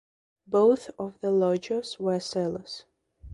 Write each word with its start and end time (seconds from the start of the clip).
Both 0.47 0.89
of 0.97 1.19
the 1.21 1.29
lodgers 1.29 1.99
were 1.99 2.19
sailors. 2.19 2.85